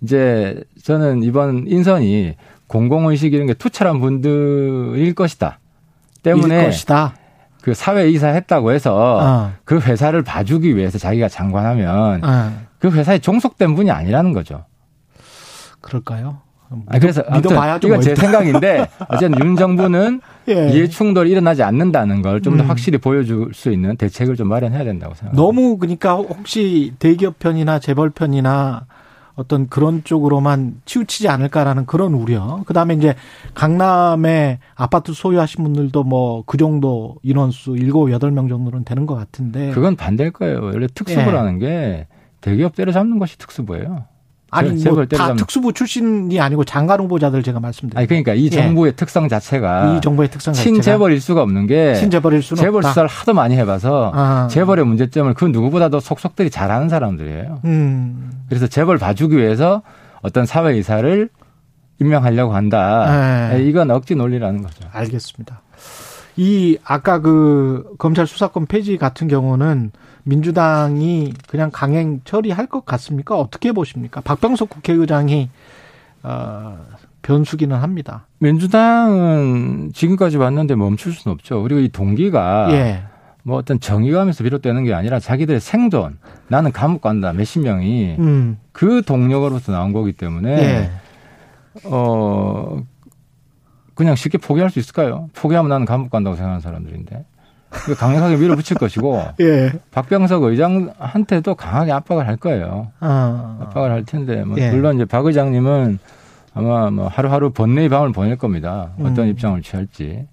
이제 0.02 0.62
저는 0.82 1.22
이번 1.22 1.64
인선이 1.66 2.36
공공의식 2.68 3.34
이런 3.34 3.46
게 3.46 3.54
투철한 3.54 4.00
분들일 4.00 5.14
것이다. 5.14 5.58
때문에 6.22 6.58
일 6.58 6.64
것이다. 6.66 7.14
그 7.62 7.74
사회 7.74 8.08
이사 8.10 8.28
했다고 8.28 8.72
해서 8.72 9.18
어. 9.20 9.52
그 9.64 9.78
회사를 9.78 10.22
봐주기 10.22 10.76
위해서 10.76 10.98
자기가 10.98 11.28
장관하면 11.28 12.20
예. 12.24 12.66
그 12.78 12.90
회사에 12.90 13.18
종속된 13.18 13.74
분이 13.76 13.90
아니라는 13.90 14.32
거죠. 14.32 14.64
그럴까요? 15.80 16.40
아, 16.86 16.98
그래서 16.98 17.22
아무튼 17.28 17.50
믿어봐야죠. 17.50 17.86
이건 17.86 17.98
뭐 17.98 18.02
제. 18.02 18.14
생각인데 18.14 18.88
어쨌든 19.08 19.38
윤 19.44 19.56
정부는 19.56 20.20
예. 20.48 20.70
이해 20.70 20.88
충돌이 20.88 21.30
일어나지 21.30 21.62
않는다는 21.62 22.22
걸 22.22 22.40
좀더 22.40 22.64
음. 22.64 22.68
확실히 22.68 22.98
보여줄 22.98 23.52
수 23.54 23.70
있는 23.70 23.96
대책을 23.96 24.36
좀 24.36 24.48
마련해야 24.48 24.84
된다고 24.84 25.14
생각합니다. 25.14 25.40
너무 25.40 25.78
그러니까 25.78 26.14
혹시 26.14 26.94
대기업 26.98 27.38
편이나 27.38 27.78
재벌 27.78 28.10
편이나 28.10 28.86
어떤 29.34 29.68
그런 29.68 30.04
쪽으로만 30.04 30.82
치우치지 30.84 31.28
않을까라는 31.28 31.86
그런 31.86 32.14
우려. 32.14 32.62
그 32.66 32.74
다음에 32.74 32.94
이제 32.94 33.14
강남에 33.54 34.58
아파트 34.74 35.12
소유하신 35.12 35.64
분들도 35.64 36.04
뭐 36.04 36.42
그 36.46 36.56
정도 36.58 37.16
인원수 37.22 37.76
일곱 37.76 38.10
여덟 38.10 38.30
명 38.30 38.48
정도는 38.48 38.84
되는 38.84 39.06
것 39.06 39.14
같은데. 39.14 39.70
그건 39.70 39.96
반대일 39.96 40.32
거예요. 40.32 40.60
원래 40.62 40.86
특수부라는 40.86 41.62
예. 41.62 41.66
게 41.66 42.06
대기업 42.40 42.74
때려잡는 42.74 43.18
것이 43.18 43.38
특수부예요. 43.38 44.04
아니 44.52 44.70
뭐다 44.84 45.04
때리자면- 45.16 45.38
특수부 45.38 45.72
출신이 45.72 46.38
아니고 46.38 46.64
장관 46.64 47.00
후보자들 47.00 47.42
제가 47.42 47.58
말씀드린. 47.58 47.98
아니 47.98 48.06
그러니까 48.06 48.34
이 48.34 48.44
예. 48.46 48.50
정부의 48.50 48.94
특성 48.94 49.26
자체가 49.28 49.96
이 49.96 50.00
정부의 50.02 50.30
특성 50.30 50.52
자체가 50.52 50.74
친재벌일 50.74 51.20
수가 51.22 51.42
없는 51.42 51.66
게 51.66 51.94
친재벌일 51.94 52.42
수는 52.42 52.62
재벌 52.62 52.76
없다. 52.80 52.90
수사를 52.90 53.08
하도 53.08 53.32
많이 53.32 53.56
해봐서 53.56 54.12
아. 54.14 54.48
재벌의 54.50 54.84
문제점을 54.84 55.32
그 55.34 55.46
누구보다도 55.46 56.00
속속들이 56.00 56.50
잘 56.50 56.70
아는 56.70 56.90
사람들이에요. 56.90 57.60
음. 57.64 58.30
그래서 58.48 58.66
재벌 58.66 58.98
봐주기 58.98 59.36
위해서 59.38 59.82
어떤 60.20 60.44
사회 60.44 60.76
이사를 60.76 61.28
임명하려고 62.00 62.54
한다. 62.54 63.48
네. 63.54 63.64
이건 63.64 63.90
억지 63.90 64.14
논리라는 64.14 64.62
거죠. 64.62 64.86
알겠습니다. 64.92 65.62
이 66.36 66.78
아까 66.84 67.20
그 67.20 67.94
검찰 67.98 68.26
수사권 68.26 68.66
폐지 68.66 68.96
같은 68.96 69.28
경우는 69.28 69.92
민주당이 70.24 71.34
그냥 71.48 71.70
강행 71.72 72.20
처리할 72.24 72.66
것 72.66 72.84
같습니까? 72.84 73.38
어떻게 73.38 73.72
보십니까? 73.72 74.20
박병석 74.20 74.68
국회의장이 74.68 75.50
어, 76.22 76.78
변수기는 77.22 77.76
합니다. 77.76 78.26
민주당은 78.38 79.92
지금까지 79.92 80.36
왔는데 80.36 80.74
멈출 80.74 81.12
수는 81.12 81.34
없죠. 81.34 81.62
그리고 81.62 81.80
이 81.80 81.88
동기가 81.88 82.68
예. 82.72 83.02
뭐 83.42 83.56
어떤 83.56 83.80
정의감에서 83.80 84.44
비롯되는 84.44 84.84
게 84.84 84.94
아니라 84.94 85.18
자기들의 85.18 85.60
생존, 85.60 86.18
나는 86.48 86.70
감옥 86.70 87.02
간다 87.02 87.32
몇십 87.32 87.62
명이 87.62 88.16
음. 88.18 88.58
그 88.70 89.02
동력으로부터 89.02 89.72
나온 89.72 89.92
거기 89.92 90.12
때문에 90.12 90.50
예. 90.62 90.90
어 91.84 92.82
그냥 93.94 94.14
쉽게 94.14 94.38
포기할 94.38 94.70
수 94.70 94.78
있을까요? 94.78 95.28
포기하면 95.34 95.68
나는 95.68 95.86
감옥 95.86 96.10
간다고 96.10 96.36
생각하는 96.36 96.60
사람들인데 96.60 97.24
강력하게 97.98 98.36
밀어붙일 98.36 98.76
것이고 98.76 99.22
예. 99.40 99.72
박병석 99.90 100.42
의장한테도 100.44 101.54
강하게 101.54 101.92
압박을 101.92 102.26
할 102.26 102.36
거예요. 102.36 102.90
어. 103.00 103.58
압박을 103.62 103.90
할 103.90 104.04
텐데 104.04 104.44
뭐 104.44 104.58
예. 104.58 104.70
물론 104.70 104.96
이제 104.96 105.04
박 105.04 105.24
의장님은 105.24 105.98
아마 106.54 106.90
뭐 106.90 107.08
하루하루 107.08 107.50
번뇌의 107.50 107.88
밤을 107.88 108.12
보낼 108.12 108.36
겁니다. 108.36 108.90
어떤 109.00 109.20
음. 109.20 109.28
입장을 109.28 109.60
취할지. 109.62 110.26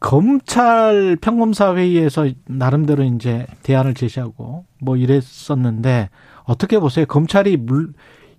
검찰 0.00 1.16
평검사 1.20 1.74
회의에서 1.74 2.28
나름대로 2.46 3.04
이제 3.04 3.46
대안을 3.62 3.94
제시하고 3.94 4.64
뭐 4.80 4.96
이랬었는데 4.96 6.08
어떻게 6.44 6.78
보세요? 6.78 7.06
검찰이 7.06 7.56
물 7.56 7.92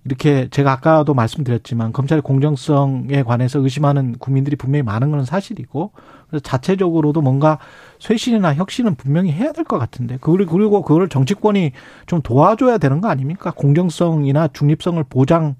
이렇게 0.04 0.48
제가 0.50 0.72
아까도 0.72 1.12
말씀드렸지만 1.14 1.92
검찰의 1.92 2.22
공정성에 2.22 3.22
관해서 3.24 3.58
의심하는 3.58 4.16
국민들이 4.18 4.56
분명히 4.56 4.82
많은 4.82 5.10
건 5.10 5.24
사실이고 5.24 5.92
그래서 6.28 6.42
자체적으로도 6.42 7.20
뭔가 7.20 7.58
쇄신이나 7.98 8.54
혁신은 8.54 8.94
분명히 8.94 9.32
해야 9.32 9.52
될 9.52 9.64
것 9.64 9.78
같은데 9.78 10.16
그리고 10.20 10.52
그리고 10.52 10.82
그걸 10.82 11.08
정치권이 11.08 11.72
좀 12.06 12.22
도와줘야 12.22 12.78
되는 12.78 13.00
거 13.00 13.08
아닙니까? 13.08 13.52
공정성이나 13.54 14.48
중립성을 14.48 15.02
보장 15.10 15.56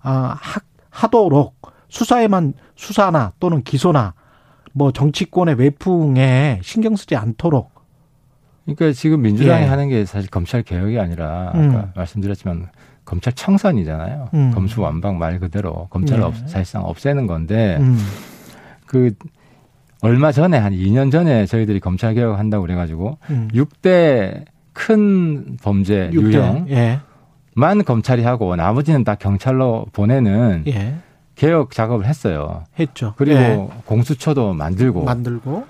아, 0.00 0.36
하, 0.40 0.60
하도록 0.90 1.54
수사에만 1.88 2.54
수사나 2.74 3.32
또는 3.38 3.62
기소나 3.62 4.14
뭐 4.72 4.90
정치권의 4.90 5.56
외풍에 5.56 6.60
신경 6.62 6.96
쓰지 6.96 7.14
않도록 7.14 7.70
그러니까 8.64 8.92
지금 8.92 9.22
민주당이 9.22 9.64
예. 9.64 9.68
하는 9.68 9.88
게 9.88 10.04
사실 10.04 10.30
검찰 10.30 10.62
개혁이 10.62 10.98
아니라 10.98 11.48
아까 11.48 11.58
음. 11.58 11.92
말씀드렸지만 11.94 12.68
검찰 13.12 13.34
청산이잖아요. 13.34 14.30
음. 14.32 14.52
검수 14.54 14.80
완박 14.80 15.16
말 15.16 15.38
그대로 15.38 15.86
검찰을 15.90 16.20
네. 16.22 16.26
없, 16.26 16.34
사실상 16.48 16.82
없애는 16.84 17.26
건데 17.26 17.76
음. 17.78 17.98
그 18.86 19.12
얼마 20.00 20.32
전에 20.32 20.56
한 20.56 20.72
2년 20.72 21.12
전에 21.12 21.44
저희들이 21.44 21.78
검찰 21.80 22.14
개혁 22.14 22.38
한다고 22.38 22.62
그래가지고 22.62 23.18
음. 23.28 23.50
6대 23.52 24.46
큰 24.72 25.58
범죄 25.62 26.08
육대. 26.10 26.38
유형만 26.38 26.68
예. 26.70 27.00
검찰이 27.84 28.24
하고 28.24 28.56
나머지는 28.56 29.04
다 29.04 29.14
경찰로 29.14 29.88
보내는 29.92 30.64
예. 30.68 30.94
개혁 31.34 31.72
작업을 31.72 32.06
했어요. 32.06 32.64
했죠. 32.78 33.12
그리고 33.18 33.38
예. 33.38 33.68
공수처도 33.84 34.54
만들고 34.54 35.04
만들고 35.04 35.66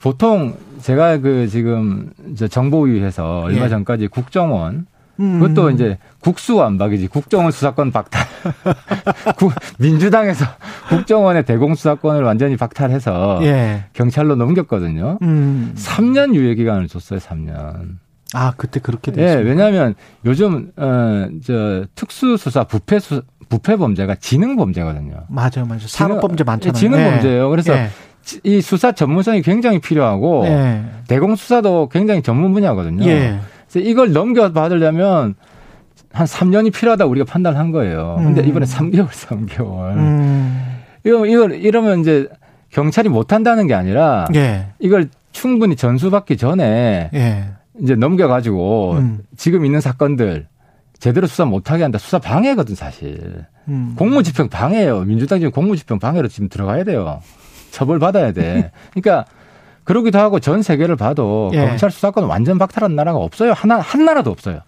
보통 0.00 0.56
제가 0.80 1.18
그 1.18 1.46
지금 1.46 2.10
저 2.38 2.48
정보위에서 2.48 3.40
얼마 3.40 3.66
예. 3.66 3.68
전까지 3.68 4.06
국정원 4.08 4.86
음. 5.20 5.40
그것도 5.40 5.70
이제 5.70 5.98
국수 6.20 6.56
완박이지 6.56 7.08
국정원 7.08 7.50
수사권 7.52 7.90
박탈 7.92 8.22
국- 9.36 9.52
민주당에서 9.78 10.44
국정원의 10.88 11.44
대공수사권을 11.44 12.22
완전히 12.22 12.56
박탈해서 12.56 13.40
예. 13.42 13.84
경찰로 13.92 14.34
넘겼거든요. 14.36 15.18
음. 15.22 15.72
3년 15.76 16.34
유예 16.34 16.54
기간을 16.54 16.88
줬어요. 16.88 17.18
3년. 17.20 17.96
아, 18.34 18.52
그때 18.56 18.80
그렇게 18.80 19.12
예, 19.12 19.16
됐어요. 19.16 19.44
왜냐하면 19.46 19.94
요즘 20.24 20.70
어저 20.76 21.84
특수수사 21.94 22.64
부패 22.64 22.98
수 22.98 23.22
부패 23.48 23.76
범죄가 23.76 24.16
지능 24.16 24.56
범죄거든요. 24.56 25.14
맞아요, 25.28 25.64
맞아요. 25.66 25.80
산업 25.86 26.20
범죄 26.20 26.42
많잖아요. 26.44 26.72
지능 26.74 26.98
예. 26.98 27.10
범죄예요. 27.10 27.48
그래서 27.50 27.72
예. 27.74 27.88
이 28.42 28.60
수사 28.60 28.90
전문성이 28.90 29.40
굉장히 29.42 29.78
필요하고 29.78 30.44
예. 30.46 30.84
대공 31.06 31.36
수사도 31.36 31.88
굉장히 31.88 32.22
전문 32.22 32.52
분야거든요. 32.52 33.06
이걸 33.80 34.12
넘겨받으려면 34.12 35.34
한 36.12 36.26
3년이 36.26 36.72
필요하다 36.72 37.04
고 37.04 37.10
우리가 37.10 37.26
판단한 37.30 37.72
거예요. 37.72 38.16
근데 38.18 38.42
음. 38.42 38.48
이번에 38.48 38.66
3개월, 38.66 39.08
3개월. 39.08 39.96
음. 39.96 40.76
이거, 41.04 41.26
이걸 41.26 41.54
이러면 41.54 42.00
이제 42.00 42.28
경찰이 42.70 43.08
못 43.08 43.32
한다는 43.32 43.66
게 43.66 43.74
아니라 43.74 44.26
예. 44.34 44.68
이걸 44.78 45.08
충분히 45.32 45.76
전수받기 45.76 46.36
전에 46.36 47.10
예. 47.14 47.44
이제 47.80 47.94
넘겨가지고 47.94 48.92
음. 48.94 49.18
지금 49.36 49.64
있는 49.64 49.80
사건들 49.80 50.46
제대로 50.98 51.26
수사 51.26 51.44
못하게 51.44 51.82
한다. 51.82 51.98
수사 51.98 52.18
방해거든 52.18 52.74
사실. 52.74 53.44
음. 53.68 53.94
공무집행 53.96 54.48
방해예요. 54.48 55.02
민주당 55.02 55.38
지금 55.40 55.52
공무집행 55.52 55.98
방해로 55.98 56.28
지금 56.28 56.48
들어가야 56.48 56.84
돼요. 56.84 57.20
처벌 57.70 57.98
받아야 57.98 58.32
돼. 58.32 58.72
그러니까 58.94 59.26
그러기도 59.86 60.18
하고 60.18 60.40
전 60.40 60.62
세계를 60.62 60.96
봐도 60.96 61.50
예. 61.54 61.64
검찰 61.64 61.90
수사권 61.90 62.24
완전 62.24 62.58
박탈한 62.58 62.94
나라가 62.94 63.18
없어요. 63.18 63.52
하나 63.52 63.78
한 63.78 64.04
나라도 64.04 64.30
없어요. 64.30 64.60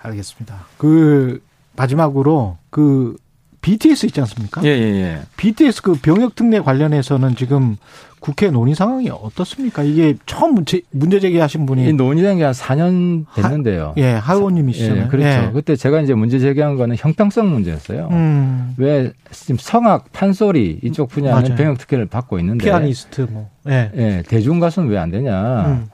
알겠습니다. 0.00 0.66
그 0.76 1.42
마지막으로 1.76 2.58
그 2.70 3.16
BTS 3.62 4.06
있지 4.06 4.20
않습니까? 4.20 4.60
예, 4.64 4.68
예. 4.68 5.18
BTS 5.36 5.82
그 5.82 5.94
병역 5.94 6.34
특례 6.34 6.60
관련해서는 6.60 7.36
지금 7.36 7.76
국회 8.20 8.50
논의 8.50 8.74
상황이 8.74 9.08
어떻습니까? 9.10 9.82
이게 9.82 10.14
처음 10.26 10.54
문제, 10.54 10.82
문제 10.90 11.18
제기하신 11.18 11.62
이 11.62 11.66
분이 11.66 11.92
논의된 11.94 12.38
게 12.38 12.44
한 12.44 12.52
4년 12.52 13.24
됐는데요. 13.34 13.94
예 13.96 14.12
하의원님이시잖아요. 14.12 15.04
예, 15.04 15.08
그렇죠. 15.08 15.28
예. 15.28 15.50
그때 15.52 15.74
제가 15.76 16.00
이제 16.02 16.14
문제 16.14 16.38
제기한 16.38 16.76
거는 16.76 16.96
형평성 16.98 17.50
문제였어요. 17.50 18.08
음, 18.12 18.74
왜 18.76 19.12
지금 19.30 19.56
성악, 19.58 20.12
판소리 20.12 20.78
이쪽 20.82 21.08
분야는 21.08 21.42
맞아요. 21.42 21.56
병역 21.56 21.78
특혜를 21.78 22.06
받고 22.06 22.38
있는데 22.40 22.64
피아니스트 22.64 23.26
뭐. 23.30 23.48
예. 23.68 23.90
예, 23.96 24.22
대중 24.28 24.60
가수는 24.60 24.88
왜 24.88 24.98
안 24.98 25.10
되냐? 25.10 25.66
음, 25.66 25.88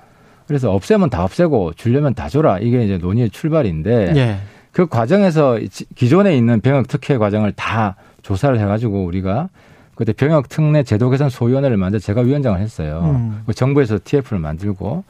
그래서 0.47 0.73
없애면 0.73 1.09
다 1.11 1.25
없애고 1.25 1.75
주려면 1.75 2.15
다 2.15 2.29
줘라. 2.29 2.59
이게 2.61 2.85
이제 2.85 2.99
논의의 2.99 3.31
출발인데 3.31 4.13
예. 4.17 4.37
그 4.73 4.87
과정에서 4.87 5.59
지- 5.71 5.87
기존에 5.95 6.37
있는 6.37 6.61
병역 6.61 6.89
특혜 6.89 7.19
과정을 7.19 7.53
다 7.53 7.97
조사를 8.23 8.59
해가지고 8.59 9.05
우리가 9.05 9.49
그때 9.95 10.13
병역 10.13 10.49
특례 10.49 10.83
제도 10.83 11.11
개선 11.11 11.29
소위원회를 11.29 11.77
만들 11.77 11.99
제가 12.01 12.21
위원장을 12.21 12.59
했어요. 12.61 13.01
음. 13.05 13.43
그 13.47 13.55
정부에서 13.55 13.99
TF를 14.03 14.39
만들고 14.39 15.03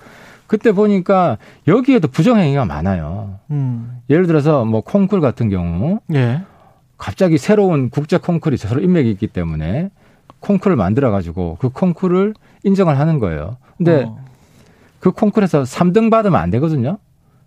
그때 0.47 0.73
보니까 0.73 1.37
여기에도 1.67 2.09
부정행위가 2.09 2.65
많아요. 2.65 3.35
음, 3.51 3.99
예를 4.09 4.27
들어서 4.27 4.65
뭐 4.65 4.81
콩쿨 4.81 5.21
같은 5.21 5.51
경우 5.51 6.01
예. 6.15 6.41
갑자기 6.97 7.37
새로운 7.37 7.91
국제 7.91 8.17
콩쿨이 8.17 8.57
서로 8.57 8.81
인맥이 8.81 9.11
있기 9.11 9.27
때문에 9.27 9.91
콩쿨을 10.41 10.75
만들어 10.77 11.11
가지고 11.11 11.59
그 11.61 11.69
콩쿨을 11.69 12.33
인정을 12.65 12.99
하는 12.99 13.19
거예요. 13.19 13.59
근데 13.77 14.05
어, 14.05 14.19
그 15.01 15.11
콩쿨에서 15.11 15.65
3등 15.65 16.11
받으면 16.11 16.41
안 16.41 16.49
되거든요. 16.51 16.97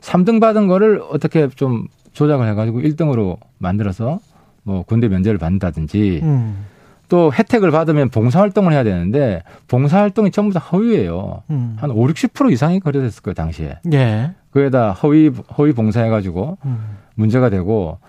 3등 0.02 0.39
받은 0.39 0.67
거를 0.67 1.02
어떻게 1.10 1.47
좀 1.50 1.88
조작을 2.13 2.47
해가지고 2.50 2.82
1등으로 2.82 3.38
만들어서 3.58 4.19
뭐 4.63 4.84
군대 4.84 5.08
면제를 5.08 5.38
받는다든지 5.38 6.19
음, 6.24 6.65
또 7.10 7.32
혜택을 7.34 7.71
받으면 7.71 8.10
봉사활동을 8.10 8.74
해야 8.74 8.84
되는데 8.84 9.43
봉사활동이 9.67 10.32
전부 10.32 10.54
다 10.54 10.60
허위예요. 10.60 11.43
음. 11.50 11.76
한 11.80 11.91
5, 11.91 12.08
60% 12.08 12.52
이상이 12.52 12.80
거래됐을 12.80 13.21
거예요, 13.21 13.34
당시에. 13.34 13.80
예. 13.91 14.32
그에다 14.52 14.91
허위, 14.93 15.30
허위 15.58 15.74
봉사해가지고 15.74 16.58
음, 16.65 16.97
문제가 17.15 17.50
되고 17.50 18.00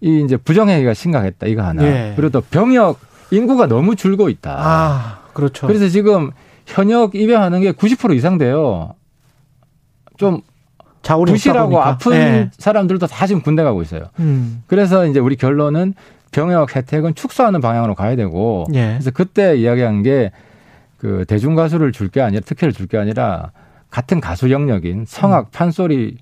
이 0.00 0.22
이제 0.24 0.36
부정행위가 0.36 0.94
심각했다, 0.94 1.46
이거 1.46 1.62
하나. 1.62 1.84
예. 1.84 2.12
그리고 2.16 2.30
또 2.30 2.40
병역 2.40 2.98
인구가 3.30 3.66
너무 3.66 3.96
줄고 3.96 4.28
있다. 4.28 4.54
아, 4.58 5.18
그렇죠. 5.32 5.66
그래서 5.66 5.88
지금 5.88 6.30
현역 6.66 7.14
입양하는 7.14 7.60
게 7.62 7.72
90% 7.72 8.14
이상 8.16 8.36
돼요. 8.36 8.94
좀 10.18 10.42
자원이 11.02 11.22
없다 11.30 11.32
부실하고. 11.32 11.80
아픈 11.80 12.12
예. 12.12 12.50
사람들도 12.58 13.06
다 13.06 13.26
지금 13.26 13.42
군대 13.42 13.62
가고 13.62 13.82
있어요. 13.82 14.04
음, 14.20 14.62
그래서 14.66 15.06
이제 15.06 15.18
우리 15.20 15.36
결론은 15.36 15.94
병역 16.30 16.74
혜택은 16.76 17.14
축소하는 17.14 17.60
방향으로 17.60 17.94
가야 17.94 18.16
되고 18.16 18.66
예. 18.74 18.92
그래서 18.92 19.10
그때 19.10 19.56
이야기한 19.56 20.02
게 20.02 20.30
그 20.98 21.24
대중 21.26 21.56
가수를 21.56 21.90
줄 21.90 22.08
게 22.10 22.20
아니라 22.20 22.40
특혜를 22.46 22.72
줄 22.72 22.86
게 22.86 22.96
아니라 22.96 23.50
같은 23.90 24.20
가수 24.20 24.52
영역인 24.52 25.04
성악 25.04 25.50
판소리 25.50 26.16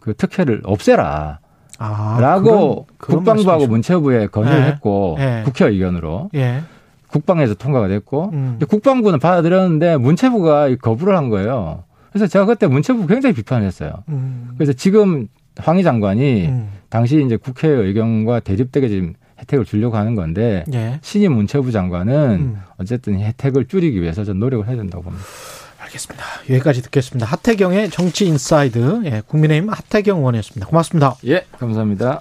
그 0.00 0.12
특혜를 0.14 0.60
없애라. 0.64 1.38
아, 1.78 2.18
라고 2.20 2.84
그런- 2.98 3.24
그런 3.24 3.24
국방부하고. 3.24 3.66
문체부에 3.68 4.26
건의를 4.26 4.58
예. 4.60 4.64
했고 4.66 5.16
예. 5.18 5.40
국회 5.46 5.64
의견으로 5.66 6.28
예. 6.34 6.60
국방에서 7.08 7.54
통과가 7.54 7.88
됐고 7.88 8.30
음. 8.34 8.58
국방부는 8.68 9.18
받아들였는데 9.18 9.96
문체부가 9.96 10.76
거부를 10.82 11.16
한 11.16 11.30
거예요. 11.30 11.84
그래서 12.12 12.26
제가 12.26 12.44
그때 12.44 12.66
문체부 12.66 13.06
굉장히 13.06 13.34
비판을 13.34 13.66
했어요. 13.66 14.04
음. 14.08 14.50
그래서 14.56 14.72
지금 14.72 15.28
황희 15.56 15.82
장관이 15.82 16.46
음. 16.46 16.68
당시 16.88 17.22
이제 17.24 17.36
국회 17.36 17.68
의견과 17.68 18.40
대립되게 18.40 18.88
지금 18.88 19.14
혜택을 19.38 19.64
주려고 19.64 19.96
하는 19.96 20.14
건데 20.14 20.64
예. 20.72 20.98
신임 21.02 21.32
문체부 21.32 21.72
장관은 21.72 22.14
음. 22.14 22.60
어쨌든 22.76 23.18
이 23.18 23.24
혜택을 23.24 23.66
줄이기 23.66 24.00
위해서 24.02 24.24
좀 24.24 24.38
노력을 24.38 24.66
해야 24.66 24.76
된다고 24.76 25.04
봅니다. 25.04 25.24
알겠습니다. 25.78 26.24
여기까지 26.50 26.82
듣겠습니다. 26.82 27.26
하태경의 27.26 27.90
정치 27.90 28.26
인사이드, 28.26 29.02
예, 29.06 29.22
국민의힘 29.26 29.70
하태경 29.70 30.18
의원이었습니다. 30.18 30.66
고맙습니다. 30.66 31.16
예, 31.26 31.44
감사합니다. 31.58 32.18